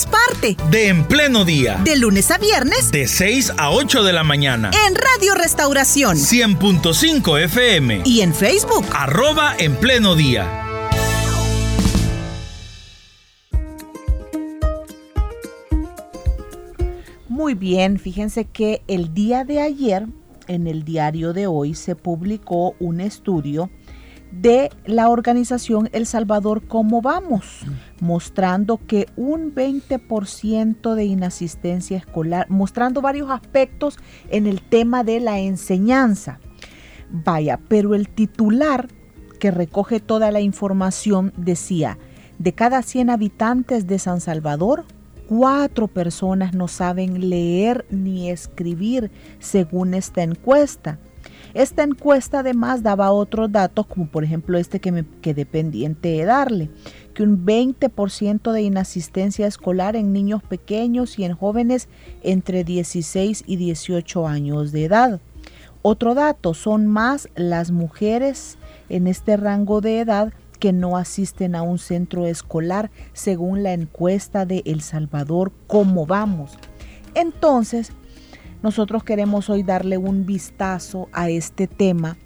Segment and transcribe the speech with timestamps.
[0.00, 1.80] seamos parte de En Pleno Día.
[1.84, 2.90] De lunes a viernes.
[2.90, 4.70] De 6 a 8 de la mañana.
[4.86, 6.16] En Radio Restauración.
[6.16, 8.02] 100.5 FM.
[8.04, 8.84] Y en Facebook.
[8.92, 10.66] Arroba En Pleno Día.
[17.28, 20.06] Muy bien, fíjense que el día de ayer
[20.46, 23.70] en el diario de hoy se publicó un estudio
[24.30, 27.60] de la organización El Salvador Cómo Vamos,
[28.00, 33.98] mostrando que un 20% de inasistencia escolar, mostrando varios aspectos
[34.30, 36.38] en el tema de la enseñanza.
[37.10, 38.88] Vaya, pero el titular
[39.38, 41.98] que recoge toda la información decía,
[42.38, 44.84] de cada 100 habitantes de San Salvador,
[45.28, 50.98] cuatro personas no saben leer ni escribir según esta encuesta.
[51.54, 56.24] Esta encuesta además daba otros datos, como por ejemplo este que me quedé pendiente de
[56.24, 56.70] darle,
[57.14, 61.88] que un 20% de inasistencia escolar en niños pequeños y en jóvenes
[62.22, 65.20] entre 16 y 18 años de edad.
[65.82, 71.62] Otro dato, son más las mujeres en este rango de edad que no asisten a
[71.62, 76.58] un centro escolar según la encuesta de El Salvador, ¿cómo vamos?
[77.14, 77.92] Entonces,
[78.62, 82.16] nosotros queremos hoy darle un vistazo a este tema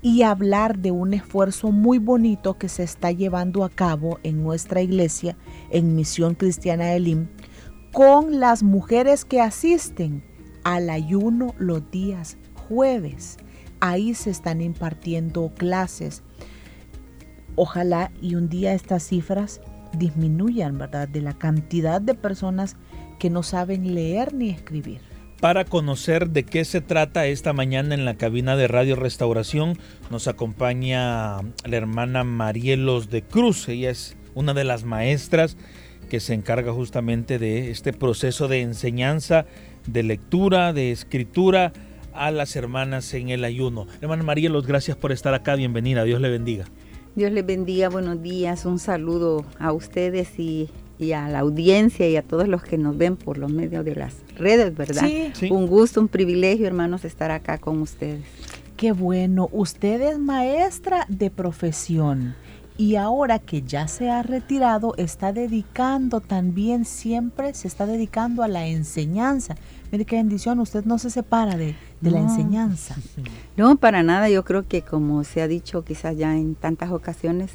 [0.00, 4.80] y hablar de un esfuerzo muy bonito que se está llevando a cabo en nuestra
[4.80, 5.36] iglesia,
[5.70, 7.28] en Misión Cristiana de Lim,
[7.92, 10.24] con las mujeres que asisten
[10.64, 12.36] al ayuno los días
[12.68, 13.36] jueves.
[13.80, 16.22] Ahí se están impartiendo clases.
[17.54, 19.60] Ojalá y un día estas cifras
[19.98, 21.08] disminuyan, ¿verdad?
[21.08, 22.76] De la cantidad de personas
[23.18, 25.11] que no saben leer ni escribir.
[25.42, 29.76] Para conocer de qué se trata esta mañana en la cabina de Radio Restauración,
[30.08, 33.68] nos acompaña la hermana Marielos de Cruz.
[33.68, 35.56] Ella es una de las maestras
[36.08, 39.44] que se encarga justamente de este proceso de enseñanza,
[39.88, 41.72] de lectura, de escritura
[42.14, 43.88] a las hermanas en el ayuno.
[44.00, 45.56] Hermana Marielos, gracias por estar acá.
[45.56, 46.04] Bienvenida.
[46.04, 46.66] Dios le bendiga.
[47.16, 47.88] Dios le bendiga.
[47.88, 48.64] Buenos días.
[48.64, 50.68] Un saludo a ustedes y
[51.02, 53.94] y a la audiencia y a todos los que nos ven por los medios de
[53.94, 55.08] las redes, ¿verdad?
[55.34, 55.50] Sí.
[55.50, 58.22] Un gusto, un privilegio, hermanos, estar acá con ustedes.
[58.76, 59.48] Qué bueno.
[59.52, 62.34] Usted es maestra de profesión
[62.76, 68.48] y ahora que ya se ha retirado, está dedicando también siempre, se está dedicando a
[68.48, 69.56] la enseñanza.
[69.90, 72.96] Mire qué bendición, usted no se separa de, de la enseñanza.
[73.56, 74.30] No, para nada.
[74.30, 77.52] Yo creo que como se ha dicho quizás ya en tantas ocasiones,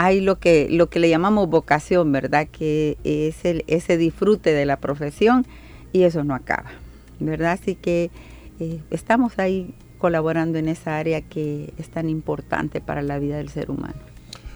[0.00, 2.46] hay lo que, lo que le llamamos vocación, ¿verdad?
[2.46, 5.44] Que es el, ese disfrute de la profesión
[5.92, 6.70] y eso no acaba,
[7.18, 7.58] ¿verdad?
[7.60, 8.12] Así que
[8.60, 13.48] eh, estamos ahí colaborando en esa área que es tan importante para la vida del
[13.48, 13.98] ser humano.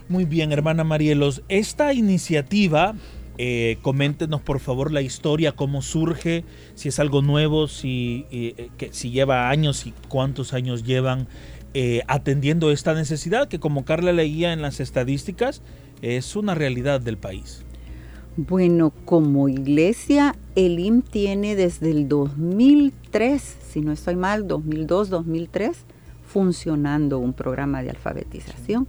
[0.09, 1.43] Muy bien, hermana Marielos.
[1.49, 2.95] Esta iniciativa,
[3.45, 6.45] eh, coméntenos por favor la historia, cómo surge,
[6.77, 11.27] si es algo nuevo, si, eh, si lleva años y cuántos años llevan
[11.75, 15.61] eh, atendiendo esta necesidad que como Carla leía en las estadísticas
[16.03, 17.65] es una realidad del país.
[18.37, 25.79] Bueno, como iglesia, el IM tiene desde el 2003, si no estoy mal, 2002, 2003,
[26.25, 28.87] funcionando un programa de alfabetización.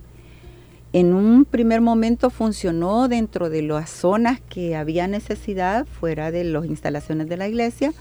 [0.94, 6.66] En un primer momento funcionó dentro de las zonas que había necesidad, fuera de las
[6.66, 7.94] instalaciones de la iglesia,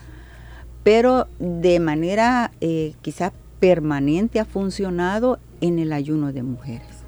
[0.82, 7.04] pero de manera eh, quizás permanente ha funcionado en el ayuno de mujeres.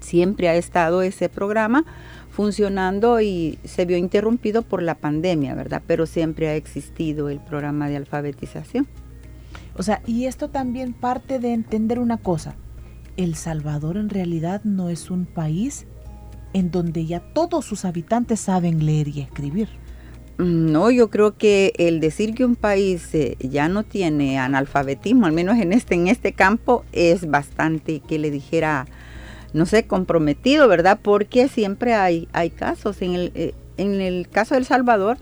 [0.00, 1.84] Siempre ha estado ese programa
[2.30, 5.82] funcionando y se vio interrumpido por la pandemia, ¿verdad?
[5.86, 8.88] Pero siempre ha existido el programa de alfabetización.
[9.76, 12.56] O sea, y esto también parte de entender una cosa.
[13.16, 15.86] El Salvador en realidad no es un país
[16.52, 19.68] en donde ya todos sus habitantes saben leer y escribir.
[20.38, 25.26] Mm, no, yo creo que el decir que un país eh, ya no tiene analfabetismo,
[25.26, 28.86] al menos en este, en este campo, es bastante que le dijera,
[29.52, 30.98] no sé, comprometido, ¿verdad?
[31.02, 33.02] Porque siempre hay, hay casos.
[33.02, 35.18] En el, eh, en el caso de Salvador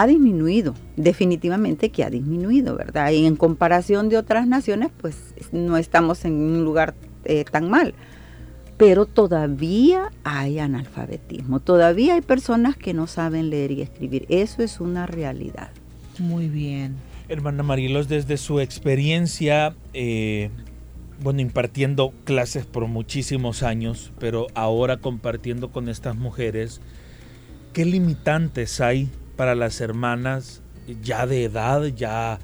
[0.00, 3.10] ha disminuido, definitivamente que ha disminuido, ¿verdad?
[3.10, 7.94] Y en comparación de otras naciones, pues no estamos en un lugar eh, tan mal
[8.78, 14.24] pero todavía hay analfabetismo, todavía hay personas que no saben leer y escribir.
[14.28, 15.70] Eso es una realidad.
[16.20, 16.94] Muy bien.
[17.28, 20.50] Hermana Marilos, desde su experiencia, eh,
[21.20, 26.80] bueno, impartiendo clases por muchísimos años, pero ahora compartiendo con estas mujeres,
[27.72, 30.62] ¿qué limitantes hay para las hermanas
[31.00, 32.40] ya de edad, ya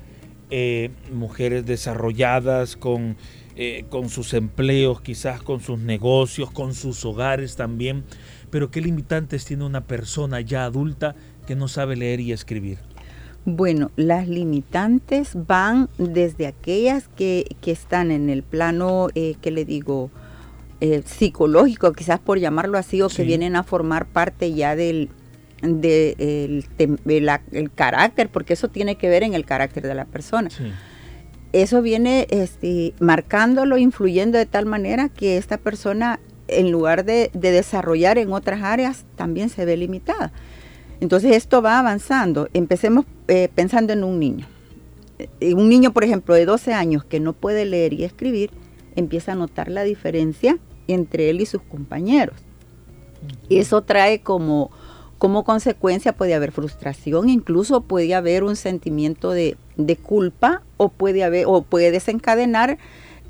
[0.50, 3.16] eh, mujeres desarrolladas con,
[3.56, 8.04] eh, con sus empleos, quizás con sus negocios, con sus hogares también?
[8.50, 11.16] Pero ¿qué limitantes tiene una persona ya adulta
[11.48, 12.78] que no sabe leer y escribir?
[13.44, 20.12] Bueno, las limitantes van desde aquellas que, están en el plano, eh, que le digo,
[20.80, 25.10] eh, psicológico, quizás por llamarlo así, o que vienen a formar parte ya del
[25.64, 30.48] de, el, carácter, porque eso tiene que ver en el carácter de la persona.
[31.52, 37.52] Eso viene este, marcándolo, influyendo de tal manera que esta persona, en lugar de, de
[37.52, 40.32] desarrollar en otras áreas, también se ve limitada.
[41.00, 42.48] Entonces esto va avanzando.
[42.54, 44.46] Empecemos eh, pensando en un niño.
[45.18, 48.50] Eh, un niño, por ejemplo, de 12 años que no puede leer y escribir,
[48.96, 50.58] empieza a notar la diferencia
[50.88, 52.36] entre él y sus compañeros.
[53.48, 54.70] Y eso trae como,
[55.18, 59.56] como consecuencia, puede haber frustración, incluso puede haber un sentimiento de,
[60.02, 62.78] culpa o puede, haber, o puede desencadenar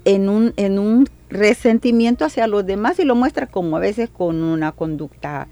[0.04, 4.42] en un, en un resentimiento hacia los demás y lo muestra como a veces con
[4.42, 5.48] una conducta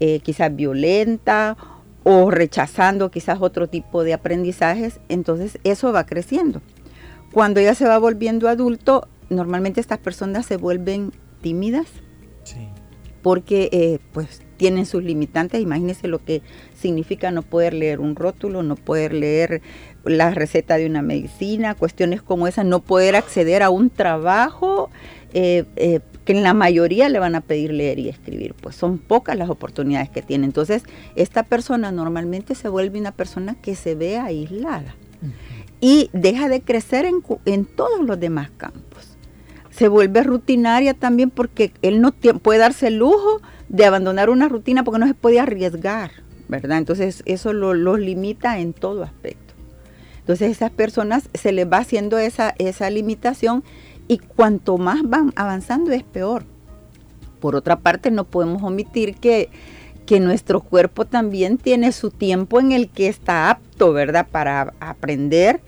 [0.00, 1.56] eh, quizás violenta
[2.02, 6.60] o rechazando quizás otro tipo de aprendizajes, entonces eso va creciendo.
[7.32, 11.86] Cuando ya se va volviendo adulto, normalmente estas personas se vuelven tímidas
[13.22, 15.60] porque eh, pues tienen sus limitantes.
[15.60, 16.42] Imagínense lo que
[16.74, 19.62] significa no poder leer un rótulo, no poder leer
[20.04, 24.90] la receta de una medicina, cuestiones como esa, no poder acceder a un trabajo
[25.32, 28.98] eh, eh, que en la mayoría le van a pedir leer y escribir, pues son
[28.98, 30.46] pocas las oportunidades que tiene.
[30.46, 30.84] Entonces,
[31.16, 34.94] esta persona normalmente se vuelve una persona que se ve aislada
[35.80, 39.13] y deja de crecer en, en, todos los demás campos.
[39.74, 44.84] Se vuelve rutinaria también porque él no puede darse el lujo de abandonar una rutina
[44.84, 46.12] porque no se puede arriesgar,
[46.48, 46.78] ¿verdad?
[46.78, 49.54] Entonces, eso los lo limita en todo aspecto.
[50.20, 53.64] Entonces, esas personas se les va haciendo esa, esa limitación
[54.06, 56.44] y cuanto más van avanzando es peor.
[57.40, 59.50] Por otra parte, no podemos omitir que,
[60.06, 64.26] que nuestro cuerpo también tiene su tiempo en el que está apto, ¿verdad?
[64.30, 65.60] Para aprender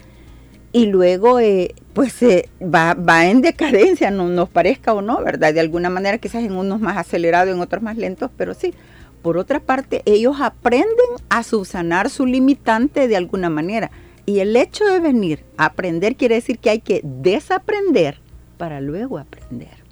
[0.72, 5.54] y luego eh, pues eh, va, va, en decadencia, no nos parezca o no, ¿verdad?
[5.54, 8.74] De alguna manera quizás en unos más acelerados, en otros más lentos, pero sí.
[9.22, 13.90] Por otra parte, ellos aprenden a subsanar su limitante de alguna manera.
[14.24, 18.20] Y el hecho de venir a aprender quiere decir que hay que desaprender
[18.56, 19.84] para luego aprender.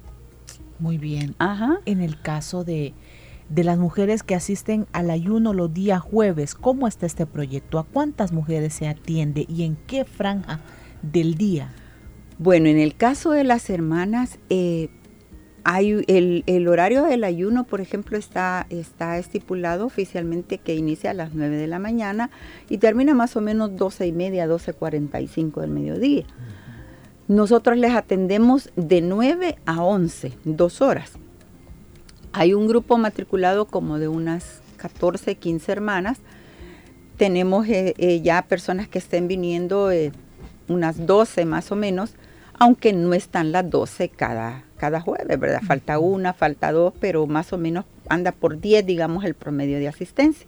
[0.79, 1.35] Muy bien.
[1.39, 1.79] Ajá.
[1.85, 2.93] En el caso de,
[3.49, 7.79] de las mujeres que asisten al ayuno los días jueves, ¿cómo está este proyecto?
[7.79, 10.61] ¿A cuántas mujeres se atiende y en qué franja
[11.01, 11.71] del día?
[12.37, 14.89] Bueno, en el caso de las hermanas, eh,
[15.63, 21.13] hay el, el, horario del ayuno, por ejemplo, está, está estipulado oficialmente que inicia a
[21.13, 22.29] las 9 de la mañana
[22.69, 26.25] y termina más o menos 12 y media, 12.45 del mediodía.
[27.27, 31.13] Nosotros les atendemos de 9 a 11, dos horas.
[32.37, 36.17] Hay un grupo matriculado como de unas 14, 15 hermanas.
[37.15, 40.11] Tenemos eh, eh, ya personas que estén viniendo eh,
[40.67, 42.15] unas 12 más o menos,
[42.59, 45.61] aunque no están las 12 cada, cada jueves, ¿verdad?
[45.65, 49.87] Falta una, falta dos, pero más o menos anda por 10, digamos, el promedio de
[49.87, 50.45] asistencia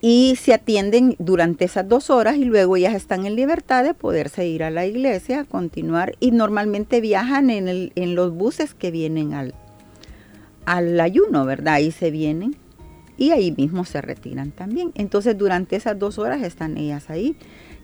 [0.00, 4.44] y se atienden durante esas dos horas y luego ellas están en libertad de poderse
[4.48, 9.34] ir a la iglesia, continuar y normalmente viajan en, el, en los buses que vienen
[9.34, 9.54] al,
[10.66, 11.74] al ayuno, ¿verdad?
[11.74, 12.56] Ahí se vienen
[13.16, 14.92] y ahí mismo se retiran también.
[14.94, 17.36] Entonces durante esas dos horas están ellas ahí,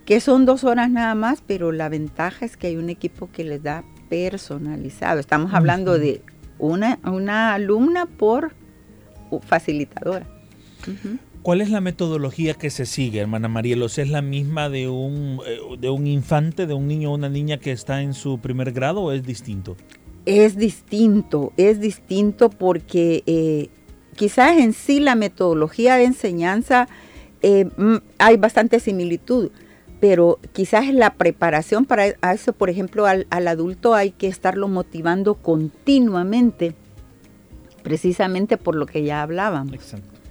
[0.05, 3.43] que son dos horas nada más, pero la ventaja es que hay un equipo que
[3.43, 5.19] les da personalizado.
[5.19, 6.21] Estamos hablando de
[6.59, 8.53] una, una alumna por
[9.41, 10.27] facilitadora.
[11.41, 13.97] ¿Cuál es la metodología que se sigue, hermana Marielos?
[13.97, 17.57] ¿Es la misma de un, eh, de un infante, de un niño o una niña
[17.57, 19.75] que está en su primer grado o es distinto?
[20.25, 23.69] Es distinto, es distinto porque eh,
[24.15, 26.87] quizás en sí la metodología de enseñanza
[27.41, 29.49] eh, mm, hay bastante similitud,
[29.99, 35.35] pero quizás la preparación para eso, por ejemplo, al, al adulto hay que estarlo motivando
[35.35, 36.75] continuamente,
[37.83, 39.73] precisamente por lo que ya hablábamos.
[39.73, 40.21] Exacto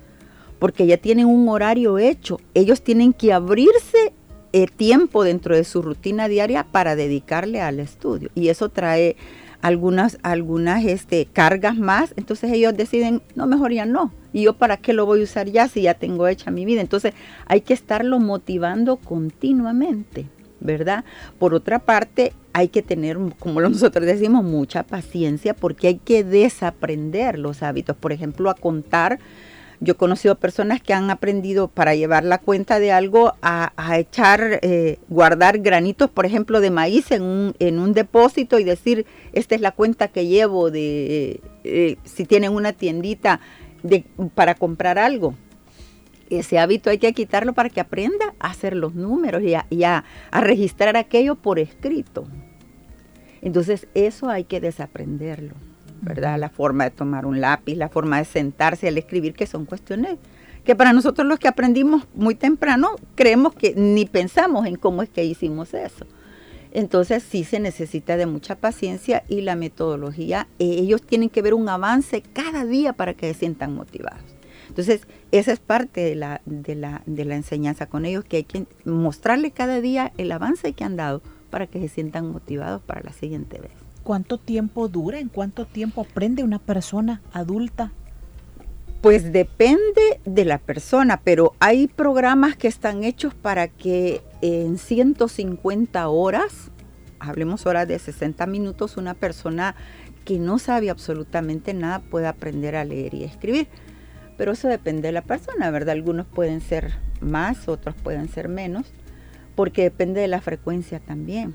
[0.60, 2.38] porque ya tienen un horario hecho.
[2.54, 4.12] Ellos tienen que abrirse
[4.52, 8.30] eh, tiempo dentro de su rutina diaria para dedicarle al estudio.
[8.36, 9.16] Y eso trae
[9.62, 12.14] algunas, algunas este, cargas más.
[12.16, 14.12] Entonces ellos deciden, no, mejor ya no.
[14.32, 16.80] ¿Y yo para qué lo voy a usar ya si ya tengo hecha mi vida?
[16.80, 17.14] Entonces
[17.46, 20.26] hay que estarlo motivando continuamente,
[20.60, 21.04] ¿verdad?
[21.38, 27.38] Por otra parte, hay que tener, como nosotros decimos, mucha paciencia porque hay que desaprender
[27.38, 27.96] los hábitos.
[27.96, 29.18] Por ejemplo, a contar.
[29.80, 34.60] Yo he conocido personas que han aprendido para llevar la cuenta de algo a, echar,
[34.62, 39.54] eh, guardar granitos, por ejemplo, de maíz en un, en un depósito y decir, esta
[39.54, 43.40] es la cuenta que llevo de, eh, si tienen una tiendita
[43.82, 45.34] de, para comprar algo
[46.30, 50.96] ese hábito hay que quitarlo para que aprenda a hacer los números y a, registrar
[50.96, 52.24] aquello por escrito.
[53.42, 55.54] Entonces eso hay que desaprenderlo,
[56.02, 56.38] ¿verdad?
[56.38, 60.18] La forma de tomar un lápiz, la forma de sentarse al escribir, que son cuestiones
[60.64, 65.08] que para nosotros los que aprendimos muy temprano creemos que ni pensamos en cómo es
[65.08, 66.06] que hicimos eso.
[66.72, 71.54] Entonces sí se necesita de mucha paciencia y la metodología, eh, ellos tienen que ver
[71.54, 74.22] un avance cada día para que se sientan motivados.
[74.68, 78.44] Entonces, esa es parte de la, de la, de la enseñanza con ellos, que hay
[78.44, 83.00] que mostrarle cada día el avance que han dado para que se sientan motivados para
[83.02, 83.89] la siguiente vez.
[84.02, 85.18] ¿Cuánto tiempo dura?
[85.18, 87.92] ¿En cuánto tiempo aprende una persona adulta?
[89.00, 96.08] Pues depende de la persona, pero hay programas que están hechos para que en 150
[96.08, 96.70] horas,
[97.18, 99.74] hablemos horas de 60 minutos, una persona
[100.24, 103.68] que no sabe absolutamente nada pueda aprender a leer y escribir
[104.40, 105.90] pero eso depende de la persona, ¿verdad?
[105.90, 108.90] Algunos pueden ser más, otros pueden ser menos,
[109.54, 111.54] porque depende de la frecuencia también.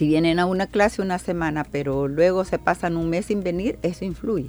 [0.00, 3.78] Si vienen a una clase una semana, pero luego se pasan un mes sin venir,
[3.82, 4.48] eso influye,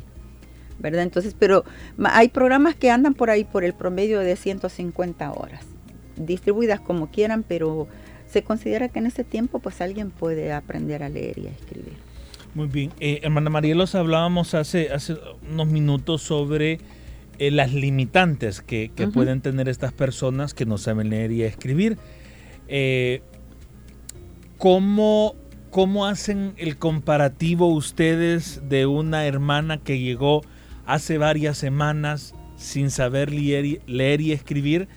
[0.79, 1.03] ¿verdad?
[1.03, 1.65] Entonces, pero
[2.05, 5.65] hay programas que andan por ahí por el promedio de 150 horas,
[6.15, 7.89] distribuidas como quieran, pero
[8.27, 11.95] se considera que en ese tiempo pues alguien puede aprender a leer y a escribir.
[12.53, 12.91] Muy bien.
[13.01, 15.17] Eh, hermana Marielos, hablábamos hace, hace
[15.51, 16.79] unos minutos sobre
[17.39, 21.97] eh, las limitantes que, pueden tener estas personas que no saben leer y escribir.
[22.69, 23.21] Eh,
[24.61, 25.35] ¿cómo,
[25.71, 30.41] ¿Cómo hacen el comparativo ustedes de una hermana que llegó
[30.85, 34.89] hace varias semanas sin saber leer, leer y escribir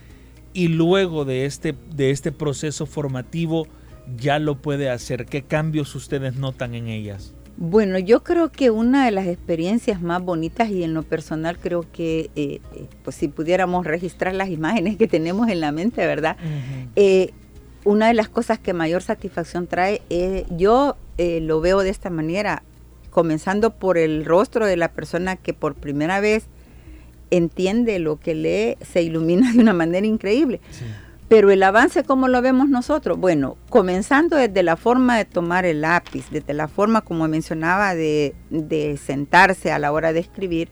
[0.52, 3.68] y luego de este, de este proceso formativo
[4.16, 5.26] ya lo puede hacer?
[5.26, 7.34] ¿Qué cambios ustedes notan en ellas?
[7.56, 11.84] Bueno, yo creo que una de las experiencias más bonitas y en lo personal creo
[11.92, 16.36] que, eh, eh, pues si pudiéramos registrar las imágenes que tenemos en la mente, ¿verdad?
[16.96, 17.30] Eh,
[17.84, 20.02] una de las cosas que mayor satisfacción trae,
[20.50, 22.62] yo lo veo de esta manera,
[23.10, 26.46] comenzando por el rostro de la persona que por primera vez
[27.30, 30.60] entiende lo que lee, se ilumina de una manera increíble.
[31.28, 33.18] Pero el avance, ¿cómo lo vemos nosotros?
[33.18, 38.34] Bueno, comenzando desde la forma de tomar el lápiz, desde la forma, como mencionaba, de,
[39.02, 40.68] sentarse a la hora de escribir,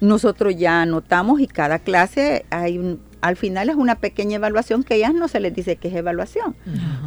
[0.00, 4.98] nosotros ya anotamos y cada clase hay un, al final es una pequeña evaluación que
[4.98, 6.54] ya no se les dice que es evaluación.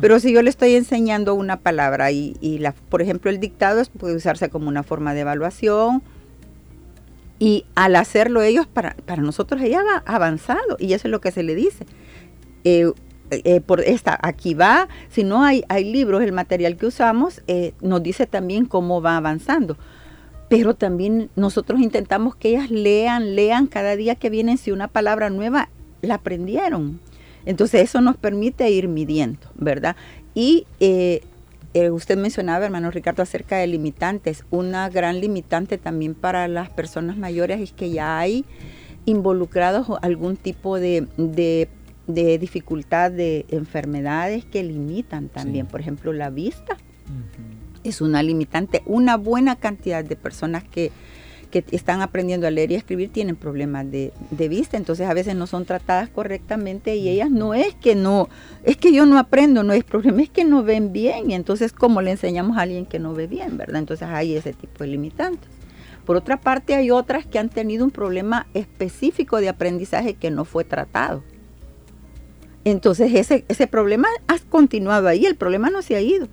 [0.02, 4.16] Pero si yo le estoy enseñando una palabra y, la, por ejemplo, el dictado puede
[4.16, 6.02] usarse como una forma de evaluación,
[7.40, 11.32] y al hacerlo ellos, para, para nosotros ella va avanzado y eso es lo que
[11.32, 11.88] se le dice.
[12.64, 12.92] Eh,
[13.32, 17.74] eh, por esta, aquí va, si no hay, hay libros, el material que usamos eh,
[17.82, 19.78] nos dice también cómo va avanzando.
[20.50, 25.30] Pero también nosotros intentamos que ellas lean, lean cada día que vienen, si una palabra
[25.30, 25.70] nueva
[26.02, 27.00] la aprendieron.
[27.46, 29.96] Entonces eso nos permite ir midiendo, ¿verdad?
[30.36, 30.66] Y
[31.92, 34.46] usted mencionaba, hermano Ricardo, acerca de limitantes.
[34.52, 38.46] Una gran limitante también para las personas mayores es que ya hay
[39.06, 41.68] involucrados algún tipo de, de
[42.08, 46.78] de dificultad de enfermedades que limitan también, por ejemplo, la vista.
[47.84, 48.82] Es una limitante.
[48.86, 50.92] Una buena cantidad de personas que,
[51.52, 55.36] que, están aprendiendo a leer y escribir tienen problemas de, de, vista, entonces a veces
[55.36, 58.30] no son tratadas correctamente y ellas no es que no,
[58.64, 61.74] es que yo no aprendo, no es problema, es que no ven bien y entonces
[61.74, 63.78] ¿cómo le enseñamos a alguien que no ve bien, verdad?
[63.78, 65.50] Entonces hay ese tipo de limitantes.
[66.06, 70.46] Por otra parte, hay otras que han tenido un problema específico de aprendizaje que no
[70.46, 71.24] fue tratado.
[72.64, 76.28] Entonces ese, ese problema ha continuado ahí, el problema no se ha ido.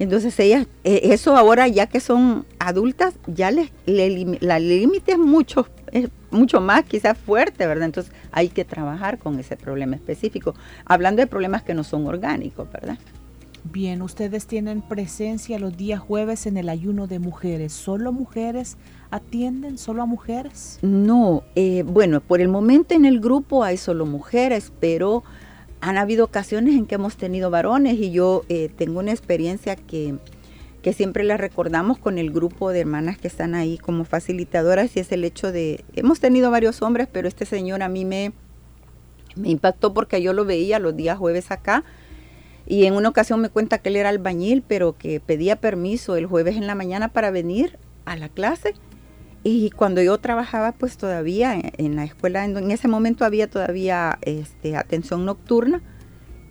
[0.00, 5.68] Entonces ellas, eh, eso ahora ya que son adultas, ya les, la límite es mucho,
[5.92, 7.84] es mucho más quizás fuerte, ¿verdad?
[7.84, 10.54] Entonces hay que trabajar con ese problema específico,
[10.86, 12.98] hablando de problemas que no son orgánicos, ¿verdad?
[13.64, 17.74] Bien, ustedes tienen presencia los días jueves en el ayuno de mujeres.
[17.74, 18.78] ¿Solo mujeres
[19.10, 19.76] atienden?
[19.76, 20.78] ¿Solo a mujeres?
[20.80, 25.24] No, eh, bueno, por el momento en el grupo hay solo mujeres, pero
[25.80, 30.16] han habido ocasiones en que hemos tenido varones y yo eh, tengo una experiencia que,
[30.94, 35.12] siempre la recordamos con el grupo de hermanas que están ahí como facilitadoras y es
[35.12, 38.32] el hecho de, hemos tenido varios hombres, pero este señor a mí me,
[39.36, 41.84] me impactó porque yo lo veía los días jueves acá
[42.66, 46.26] Y en una ocasión me cuenta que él era albañil, pero que pedía permiso el
[46.26, 48.74] jueves en la mañana para venir a la clase.
[49.42, 54.76] Y cuando yo trabajaba, pues todavía en, la escuela, en, ese momento había todavía este,
[54.76, 55.80] atención nocturna.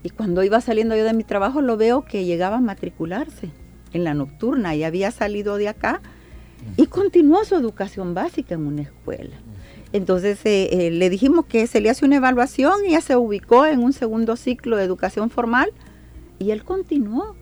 [0.01, 3.51] Y cuando iba saliendo yo de mi trabajo, lo veo que llegaba a matricularse
[3.93, 6.01] en la nocturna y había salido de acá
[6.77, 9.36] y continuó su educación básica en una escuela.
[9.91, 13.65] Entonces eh, eh, le dijimos que se le hace una evaluación y ya se ubicó
[13.65, 15.72] en un segundo ciclo de educación formal
[16.38, 17.36] y él continuó.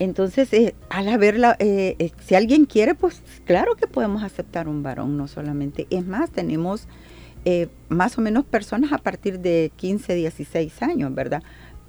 [0.00, 5.28] Entonces, eh, al haberla, si alguien quiere, pues claro que podemos aceptar un varón, no
[5.28, 5.86] solamente.
[5.90, 6.88] Es más, tenemos
[7.88, 11.42] más o menos personas a partir de 15, 16 años, ¿verdad?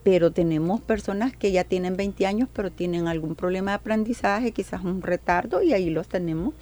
[0.04, 4.84] Pero tenemos personas que ya tienen 20 años, pero tienen algún problema de aprendizaje, quizás
[4.84, 6.54] un retardo, y ahí los tenemos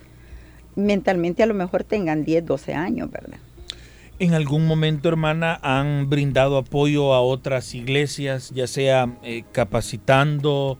[0.79, 3.39] mentalmente a lo mejor tengan 10, 12 años, ¿verdad?
[4.18, 10.77] ¿En algún momento, hermana, han brindado apoyo a otras iglesias, ya sea eh, capacitando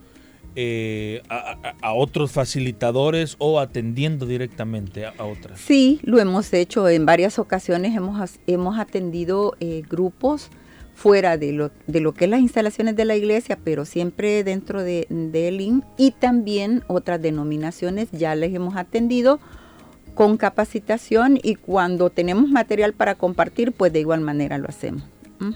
[0.56, 5.60] eh, a, otros facilitadores o atendiendo directamente a, otras?
[5.60, 7.96] Sí, lo hemos hecho en varias ocasiones.
[7.96, 10.50] Hemos, hemos atendido eh, grupos
[10.94, 14.82] fuera de lo, de lo que es las instalaciones de la iglesia, pero siempre dentro
[14.82, 19.40] de, de y también otras denominaciones ya les hemos atendido
[20.14, 25.02] con capacitación y cuando tenemos material para compartir, pues de igual manera lo hacemos.
[25.38, 25.52] ¿Mm?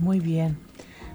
[0.00, 0.56] Muy bien.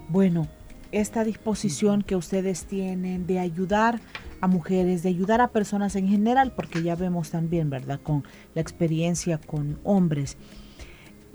[0.08, 0.46] Bueno,
[0.92, 4.00] esta disposición que ustedes tienen de ayudar
[4.40, 8.60] a mujeres, de ayudar a personas en general, porque ya vemos también, ¿verdad?, con la
[8.60, 10.36] experiencia con hombres.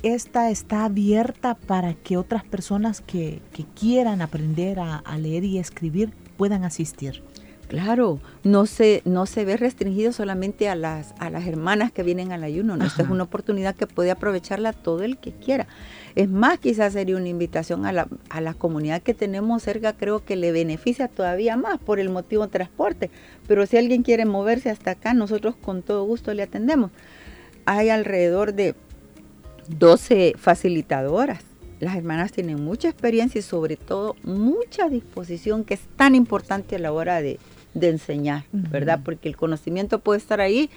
[0.01, 3.41] Esta está abierta para que otras personas que,
[3.79, 7.23] quieran aprender a leer y escribir puedan asistir.
[7.67, 12.31] Claro, no se, no se ve restringido solamente a las, a las hermanas que vienen
[12.31, 12.77] al ayuno.
[12.77, 12.85] ¿no?
[12.85, 15.67] Esta es una oportunidad que puede aprovecharla todo el que quiera.
[16.15, 20.23] Es más, quizás sería una invitación a la, a la comunidad que tenemos cerca, creo
[20.23, 23.09] que le beneficia todavía más por el motivo de transporte.
[23.47, 26.91] Pero si alguien quiere moverse hasta acá, nosotros con todo gusto le atendemos.
[27.65, 28.75] Hay alrededor de
[29.69, 31.43] 12 facilitadoras
[31.83, 36.79] las hermanas tienen mucha experiencia y sobre todo mucha disposición que es tan importante a
[36.79, 37.39] la hora de,
[37.73, 39.01] de enseñar, ¿verdad?
[39.03, 40.69] Porque el conocimiento puede estar ahí,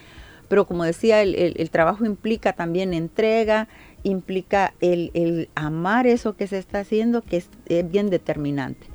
[0.49, 3.69] pero como decía, el, trabajo implica también entrega,
[4.03, 7.51] implica el, amar eso que se está haciendo, que es,
[7.91, 8.87] bien determinante.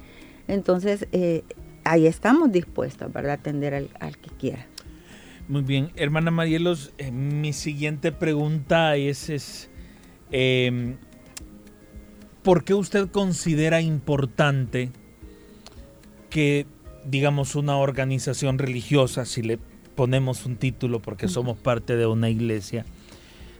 [0.47, 1.43] Entonces, eh,
[1.83, 4.65] ahí estamos dispuestos, ¿verdad?, a atender al, que quiera.
[5.47, 9.69] Muy bien, hermana Marielos, eh, mi siguiente pregunta es, es
[10.31, 10.95] em,
[12.43, 14.91] ¿por qué usted considera importante
[16.29, 16.65] que
[17.05, 19.59] digamos, una organización religiosa, si le
[19.95, 22.85] ponemos un título porque somos parte de una iglesia,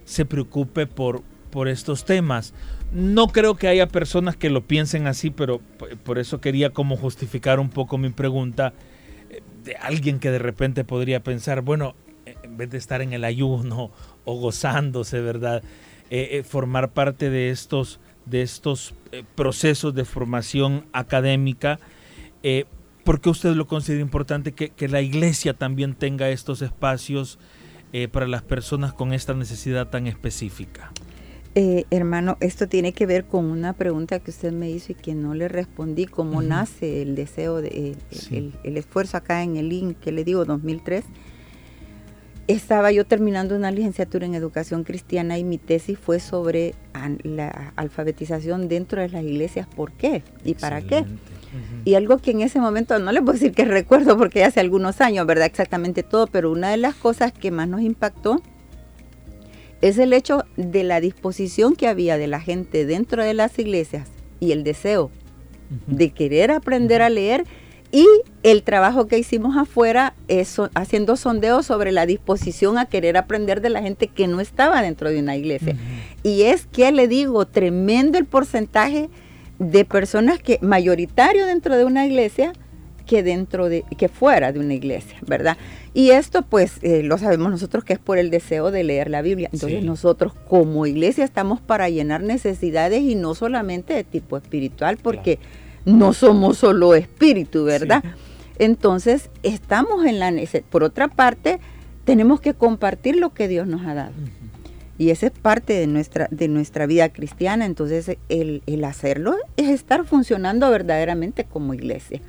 [0.04, 2.54] se preocupe por, por estos temas.
[2.92, 5.60] No creo que haya personas que lo piensen así, pero
[6.04, 8.72] por eso quería como justificar un poco mi pregunta
[9.30, 11.94] eh, de alguien que de repente podría pensar, bueno,
[12.26, 13.90] eh, en vez de estar en el ayuno
[14.24, 15.62] o gozándose, ¿verdad?
[16.10, 18.94] Eh, formar parte de estos, de estos
[19.34, 21.80] procesos de formación académica,
[23.04, 27.38] ¿Por qué usted lo considera importante que, la iglesia también tenga estos espacios
[27.92, 30.92] eh, para las personas con esta necesidad tan específica?
[31.54, 35.14] Eh, hermano, esto tiene que ver con una pregunta que usted me hizo y que
[35.14, 36.06] no le respondí.
[36.06, 37.96] ¿Cómo nace el deseo, de,
[38.30, 41.04] el, esfuerzo acá en el link que le digo 2003?
[42.48, 46.74] Estaba yo terminando una licenciatura en educación cristiana y mi tesis fue sobre
[47.22, 49.68] la alfabetización dentro de las iglesias.
[49.68, 50.22] ¿Por qué?
[50.44, 51.04] ¿Y para qué?
[51.84, 55.00] Y algo que en ese momento, no le puedo decir que recuerdo porque hace algunos
[55.00, 55.46] años, ¿verdad?
[55.46, 58.42] Exactamente todo, pero una de las cosas que más nos impactó
[59.80, 64.08] es el hecho de la disposición que había de la gente dentro de las iglesias
[64.40, 65.10] y el deseo
[65.86, 67.44] de querer aprender a leer
[67.92, 68.06] y
[68.42, 73.68] el trabajo que hicimos afuera es haciendo sondeos sobre la disposición a querer aprender de
[73.68, 75.76] la gente que no estaba dentro de una iglesia.
[76.22, 79.10] Y es que le digo, tremendo el porcentaje
[79.58, 82.54] de personas que mayoritario dentro de una iglesia
[83.06, 85.58] que dentro de que fuera de una iglesia, ¿verdad?
[85.92, 89.20] Y esto pues eh, lo sabemos nosotros que es por el deseo de leer la
[89.20, 89.50] Biblia.
[89.52, 95.38] Entonces nosotros como iglesia estamos para llenar necesidades y no solamente de tipo espiritual, porque
[95.84, 98.04] no somos solo espíritu, ¿verdad?
[98.58, 100.64] Entonces estamos en la necesidad.
[100.70, 101.58] Por otra parte,
[102.04, 104.12] tenemos que compartir lo que Dios nos ha dado.
[104.98, 107.64] Y esa es parte de nuestra, de nuestra vida cristiana.
[107.64, 112.20] Entonces, el, el hacerlo es estar funcionando verdaderamente como iglesia.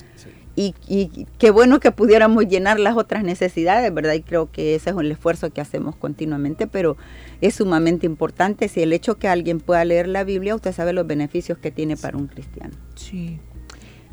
[0.55, 4.13] Y, y, qué bueno que pudiéramos llenar las otras necesidades, ¿verdad?
[4.13, 6.95] Y creo que ese es el esfuerzo que hacemos continuamente, pero
[7.41, 8.67] es sumamente importante.
[8.67, 11.97] Si el hecho que alguien pueda leer la Biblia, usted sabe los beneficios que tiene
[11.97, 12.73] para un cristiano.
[12.95, 13.39] Sí.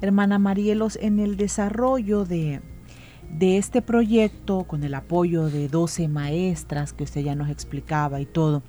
[0.01, 2.63] Hermana Marielos, en el desarrollo de,
[3.39, 8.25] de este proyecto, con el apoyo de 12 maestras que usted ya nos explicaba y
[8.27, 8.63] todo,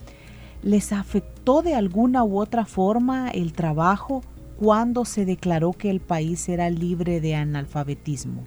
[0.61, 4.23] ¿les afectó de alguna u otra forma el trabajo
[4.61, 8.43] cuando se declaró que el país era libre de analfabetismo?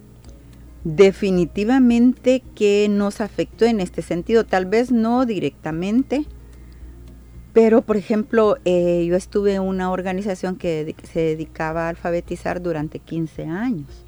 [0.85, 6.25] Definitivamente que nos afectó en este sentido, tal vez no directamente,
[7.53, 13.01] pero por ejemplo, eh, yo estuve en una organización que se dedicaba a alfabetizar durante
[13.01, 14.07] 15 años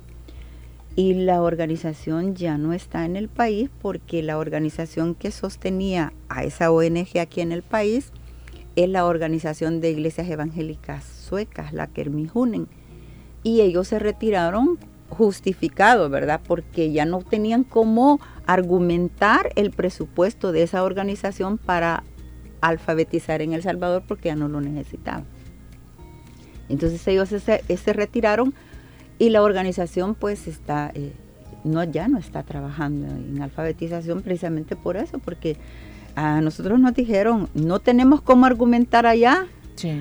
[0.95, 6.45] y la organización ya no está en el país porque la organización que sostenía a
[6.45, 8.13] esa ONG aquí en el país
[8.77, 12.69] es la Organización de Iglesias Evangélicas suecas, la Kermijunen,
[13.43, 16.41] y ellos se retiraron justificados, ¿verdad?
[16.47, 22.03] Porque ya no tenían cómo argumentar el presupuesto de esa organización para
[22.61, 25.25] alfabetizar en El Salvador porque ya no lo necesitaban.
[26.69, 28.55] Entonces ellos se, retiraron
[29.19, 31.13] y la organización pues está, eh,
[31.63, 35.57] no, ya no está trabajando en alfabetización precisamente por eso, porque
[36.17, 39.47] a nosotros nos dijeron, no tenemos cómo argumentar allá.
[39.77, 40.01] Sí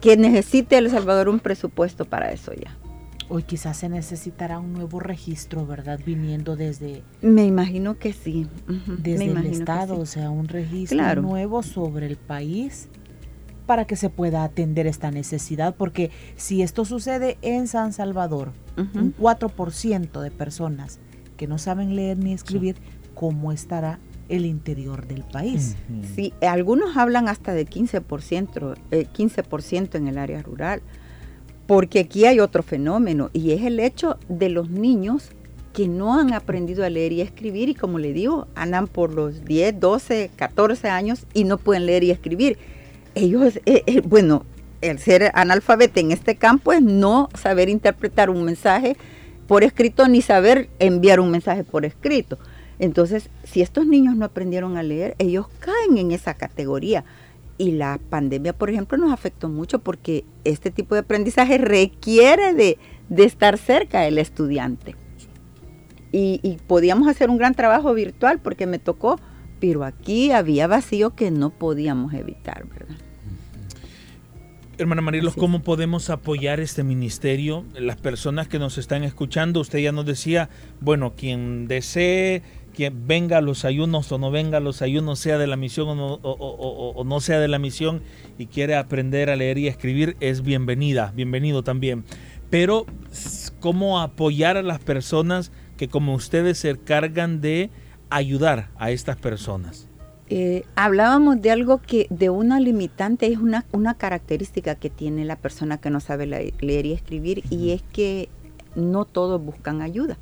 [0.00, 2.76] que necesite El Salvador un presupuesto para eso ya.
[3.28, 5.98] Hoy quizás se necesitará un nuevo registro, ¿verdad?
[6.04, 7.02] Viniendo desde...
[7.22, 8.46] Me imagino que sí.
[8.86, 12.88] Desde el Estado, o sea, un registro nuevo sobre el país
[13.66, 19.12] para que se pueda atender esta necesidad, porque si esto sucede en San Salvador, un
[19.16, 21.00] 4% de personas
[21.36, 22.76] que no saben leer ni escribir,
[23.14, 25.76] ¿cómo estará el interior del país.
[26.14, 30.82] Sí, algunos hablan hasta de 15%, 15% eh, en el área rural,
[31.66, 35.30] porque aquí hay otro fenómeno y es el hecho de los niños
[35.72, 39.44] que no han aprendido a leer y escribir y como le digo, andan por los
[39.44, 42.56] 10, 12, 14 años y no pueden leer y escribir.
[43.14, 44.46] Ellos, eh, eh, bueno,
[44.80, 48.96] el ser analfabeta en este campo es no saber interpretar un mensaje
[49.46, 52.38] por escrito ni saber enviar un mensaje por escrito.
[52.78, 57.04] Entonces, si estos niños no aprendieron a leer, ellos caen en esa categoría.
[57.58, 62.78] Y la pandemia, por ejemplo, nos afectó mucho porque este tipo de aprendizaje requiere de,
[63.16, 64.94] estar cerca del estudiante.
[66.12, 69.18] Y, y, podíamos hacer un gran trabajo virtual porque me tocó,
[69.58, 72.96] pero aquí había vacío que no podíamos evitar, ¿verdad?
[74.78, 77.64] Hermana Marilos, ¿cómo podemos apoyar este ministerio?
[77.78, 80.50] Las personas que nos están escuchando, usted ya nos decía,
[80.82, 82.42] bueno, quien desee
[82.76, 85.88] que venga a los ayunos o no venga a los ayunos, sea de la misión
[85.98, 88.02] o no, sea de la misión
[88.36, 92.04] y quiere aprender a leer y escribir, es bienvenida, bienvenido también.
[92.50, 92.84] Pero,
[93.60, 97.70] ¿cómo apoyar a las personas que como ustedes se encargan de
[98.10, 99.88] ayudar a estas personas?
[100.28, 105.36] Eh, hablábamos de algo que de una limitante es una, una característica que tiene la
[105.36, 108.28] persona que no sabe leer y escribir y es que
[108.74, 110.18] no todos buscan ayuda.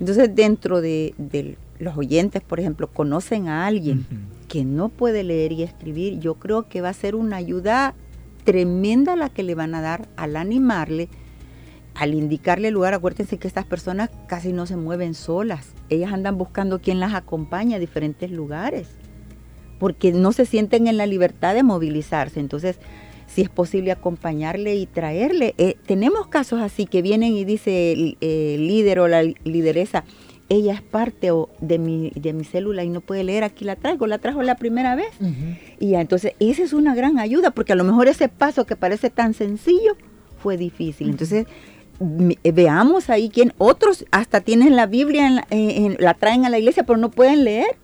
[0.00, 1.14] Entonces, dentro de,
[1.80, 4.06] los oyentes, por ejemplo, conocen a alguien
[4.48, 7.94] que no puede leer y escribir, yo creo que va a ser una ayuda
[8.44, 11.08] tremenda la que le van a dar al animarle,
[11.94, 12.94] al indicarle el lugar.
[12.94, 15.72] Acuérdense que estas personas casi no se mueven solas.
[15.88, 18.88] Ellas andan buscando quién las acompaña a diferentes lugares,
[19.78, 22.40] porque no se sienten en la libertad de movilizarse.
[22.40, 22.78] Entonces,
[23.32, 25.54] si es posible acompañarle y traerle.
[25.56, 28.16] Eh, tenemos casos así que vienen y dice el,
[28.66, 30.04] líder o la lideresa,
[30.50, 34.08] ella es parte de mi, de mi célula y no puede leer, aquí la traigo,
[34.08, 35.12] la trajo la primera vez.
[35.78, 39.10] Y entonces esa es una gran ayuda, porque a lo mejor ese paso que parece
[39.10, 39.96] tan sencillo
[40.42, 41.08] fue difícil.
[41.08, 41.46] Entonces,
[42.00, 45.46] eh, veamos ahí quién, otros hasta tienen la Biblia,
[45.98, 47.76] la traen a la iglesia, pero no pueden leer.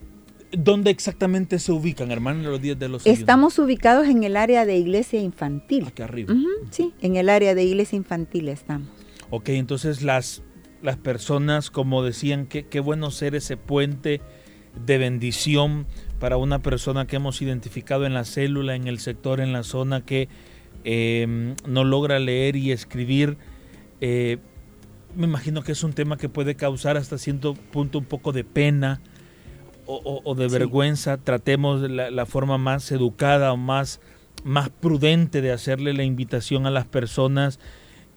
[0.52, 3.20] ¿Dónde exactamente se ubican, hermano, los días de los ayunos?
[3.20, 5.86] Estamos ubicados en el área de iglesia infantil.
[5.86, 6.34] Aquí arriba.
[6.70, 8.88] Sí, en el área de iglesia infantil estamos.
[9.30, 10.42] Ok, entonces las,
[10.82, 14.20] las personas, como decían, que qué bueno ser ese puente
[14.84, 15.86] de bendición
[16.20, 20.02] para una persona que hemos identificado en la célula, en el sector, en la zona
[20.04, 20.28] que
[20.84, 23.36] eh, no logra leer y escribir.
[24.00, 24.38] Eh,
[25.16, 28.44] me imagino que es un tema que puede causar hasta cierto punto un poco de
[28.44, 29.00] pena
[29.86, 30.52] o, o- o de Sí.
[30.58, 31.16] vergüenza.
[31.16, 34.00] Tratemos la, la forma más educada o más,
[34.44, 37.58] más prudente de hacerle la invitación a las personas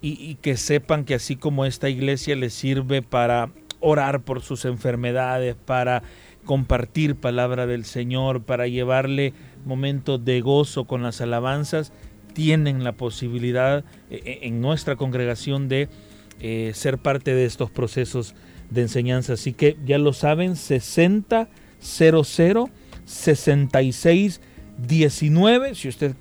[0.02, 4.64] y, y que sepan que así como esta iglesia les sirve para orar por sus
[4.66, 6.04] enfermedades, para
[6.44, 9.34] compartir palabra del Señor, para llevarle
[9.66, 11.92] momentos de gozo con las alabanzas,
[12.34, 15.90] tienen la posibilidad eh, eh, en nuestra congregación de
[16.40, 18.36] eh, ser parte de estos procesos
[18.70, 19.34] de enseñanza.
[19.34, 21.48] Así que ya lo saben, 60
[21.80, 22.70] 00
[23.06, 24.42] 66
[24.78, 25.76] 19.
[25.76, 26.16] Si usted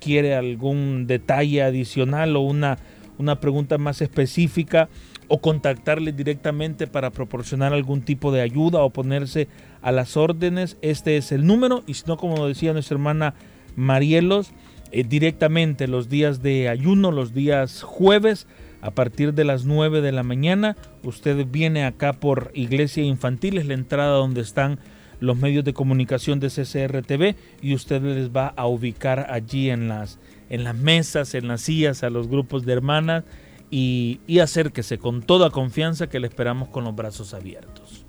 [0.00, 2.78] quiere algún detalle adicional o una,
[3.18, 4.88] una pregunta más específica
[5.28, 9.48] o contactarle directamente para proporcionar algún tipo de ayuda o ponerse
[9.80, 11.82] a las órdenes, este es el número.
[11.86, 13.34] Y si no, como decía nuestra hermana
[13.76, 14.52] Marielos,
[14.90, 18.46] eh, directamente los días de ayuno, los días jueves,
[18.82, 23.66] a partir de las 9 de la mañana, usted viene acá por Iglesia Infantil, es
[23.66, 24.80] la entrada donde están
[25.20, 30.18] los medios de comunicación de CCRTV y usted les va a ubicar allí en las,
[30.52, 33.24] en las mesas, en las sillas, a los grupos de hermanas
[33.70, 38.04] y, y acérquese con toda confianza que le esperamos con los brazos abiertos.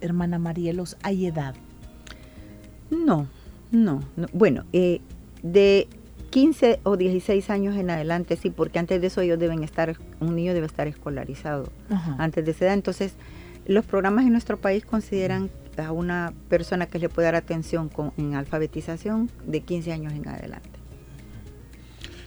[0.00, 1.54] Hermana Marielos, ¿hay edad?
[2.90, 3.28] No,
[3.70, 4.02] no.
[4.16, 4.26] no.
[4.32, 5.02] Bueno, eh,
[5.44, 5.86] de
[6.30, 10.34] 15 o 16 años en adelante, sí, porque antes de eso ellos deben estar, un
[10.34, 12.16] niño debe estar escolarizado Ajá.
[12.18, 12.74] antes de esa edad.
[12.74, 13.14] Entonces,
[13.66, 18.12] los programas en nuestro país consideran a una persona que le puede dar atención con,
[18.16, 20.73] en alfabetización de 15 años en adelante.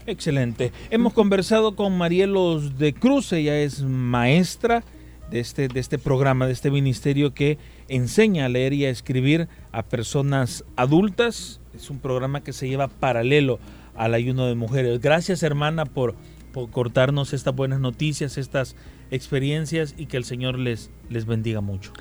[0.07, 0.71] Excelente.
[0.89, 4.85] Hemos conversado con Marielos de Cruz, ella es maestra
[5.29, 7.57] de este, de este programa, de este ministerio que
[7.89, 11.59] enseña a leer y a escribir a personas adultas.
[11.75, 13.59] Es un programa que se lleva paralelo
[13.95, 15.01] al ayuno de mujeres.
[15.01, 16.15] Gracias hermana por,
[16.53, 18.77] por cortarnos estas buenas noticias, estas
[19.11, 21.91] experiencias y que el Señor les, les bendiga mucho.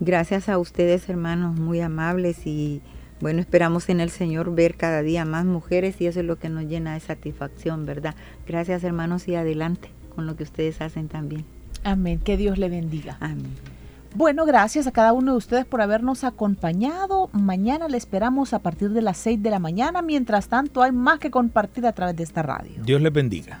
[0.00, 2.80] Gracias a ustedes, hermanos, muy amables y
[3.20, 6.48] bueno, esperamos en el Señor ver cada día más mujeres y eso es lo que
[6.48, 8.14] nos llena de satisfacción, ¿verdad?
[8.46, 11.44] Gracias, hermanos, y adelante con lo que ustedes hacen también.
[11.84, 12.20] Amén.
[12.20, 13.16] Que Dios le bendiga.
[13.20, 13.54] Amén.
[14.14, 17.30] Bueno, gracias a cada uno de ustedes por habernos acompañado.
[17.32, 20.02] Mañana le esperamos a partir de las 6 de la mañana.
[20.02, 22.82] Mientras tanto, hay más que compartir a través de esta radio.
[22.82, 23.60] Dios les bendiga.